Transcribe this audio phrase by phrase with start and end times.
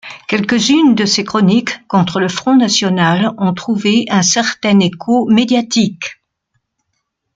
[0.27, 6.19] Quelques-unes de ses chroniques contre le Front national ont trouvé un certain écho médiatique.